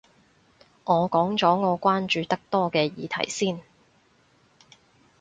[0.83, 3.61] 我講咗我關注得多嘅議題先